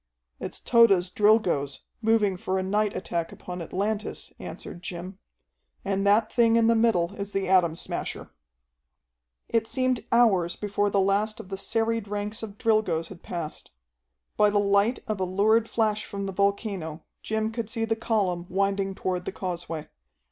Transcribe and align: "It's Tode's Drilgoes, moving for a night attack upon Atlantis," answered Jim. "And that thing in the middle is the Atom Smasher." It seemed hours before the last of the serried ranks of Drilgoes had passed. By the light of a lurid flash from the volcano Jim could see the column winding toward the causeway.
"It's 0.39 0.59
Tode's 0.59 1.11
Drilgoes, 1.11 1.81
moving 2.01 2.35
for 2.35 2.57
a 2.57 2.63
night 2.63 2.95
attack 2.95 3.31
upon 3.31 3.61
Atlantis," 3.61 4.33
answered 4.39 4.81
Jim. 4.81 5.19
"And 5.85 6.07
that 6.07 6.33
thing 6.33 6.55
in 6.55 6.65
the 6.65 6.73
middle 6.73 7.13
is 7.17 7.33
the 7.33 7.47
Atom 7.47 7.75
Smasher." 7.75 8.31
It 9.47 9.67
seemed 9.67 10.03
hours 10.11 10.55
before 10.55 10.89
the 10.89 10.99
last 10.99 11.39
of 11.39 11.49
the 11.49 11.55
serried 11.55 12.07
ranks 12.07 12.41
of 12.41 12.57
Drilgoes 12.57 13.09
had 13.09 13.21
passed. 13.21 13.69
By 14.37 14.49
the 14.49 14.57
light 14.59 14.97
of 15.07 15.19
a 15.19 15.23
lurid 15.23 15.69
flash 15.69 16.03
from 16.03 16.25
the 16.25 16.33
volcano 16.33 17.03
Jim 17.21 17.51
could 17.51 17.69
see 17.69 17.85
the 17.85 17.95
column 17.95 18.47
winding 18.49 18.95
toward 18.95 19.25
the 19.25 19.31
causeway. 19.31 19.87